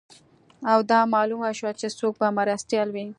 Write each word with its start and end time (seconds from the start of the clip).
او 0.71 0.79
دا 0.91 0.99
معلومه 1.13 1.49
شوه 1.59 1.71
چې 1.79 1.87
څوک 1.99 2.13
به 2.19 2.27
مرستیال 2.39 2.87
وي 2.91 3.05